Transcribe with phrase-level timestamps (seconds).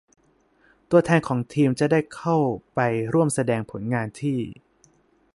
[0.91, 2.37] ตัวแทนของทีมจะได้เข้า
[2.75, 2.79] ไป
[3.13, 4.39] ร่วมแสดงผลงานที่